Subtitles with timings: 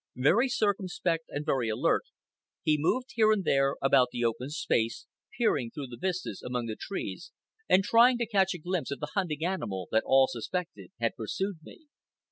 [0.15, 2.05] Very circumspect and very alert,
[2.63, 5.05] he moved here and there about the open space,
[5.37, 7.31] peering through the vistas among the trees
[7.69, 11.57] and trying to catch a glimpse of the hunting animal that all suspected had pursued
[11.61, 11.81] me.